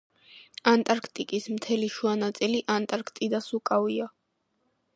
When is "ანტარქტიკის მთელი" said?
0.69-1.89